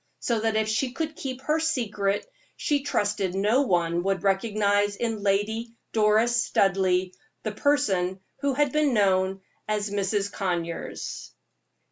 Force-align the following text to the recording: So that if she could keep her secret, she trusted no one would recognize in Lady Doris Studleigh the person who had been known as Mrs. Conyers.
So 0.19 0.39
that 0.39 0.55
if 0.55 0.67
she 0.67 0.93
could 0.93 1.15
keep 1.15 1.41
her 1.41 1.59
secret, 1.59 2.25
she 2.57 2.81
trusted 2.81 3.35
no 3.35 3.61
one 3.61 4.01
would 4.01 4.23
recognize 4.23 4.95
in 4.95 5.21
Lady 5.21 5.75
Doris 5.93 6.43
Studleigh 6.43 7.11
the 7.43 7.51
person 7.51 8.19
who 8.39 8.55
had 8.55 8.71
been 8.71 8.95
known 8.95 9.41
as 9.67 9.91
Mrs. 9.91 10.31
Conyers. 10.31 11.31